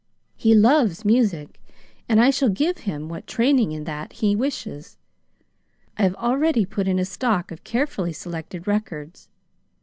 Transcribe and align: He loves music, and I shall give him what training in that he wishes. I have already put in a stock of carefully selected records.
He 0.35 0.55
loves 0.55 1.05
music, 1.05 1.61
and 2.09 2.19
I 2.19 2.31
shall 2.31 2.49
give 2.49 2.79
him 2.89 3.07
what 3.07 3.27
training 3.27 3.71
in 3.71 3.83
that 3.83 4.13
he 4.13 4.35
wishes. 4.35 4.97
I 5.95 6.01
have 6.01 6.15
already 6.15 6.65
put 6.65 6.87
in 6.87 6.97
a 6.97 7.05
stock 7.05 7.51
of 7.51 7.63
carefully 7.63 8.11
selected 8.11 8.65
records. 8.65 9.29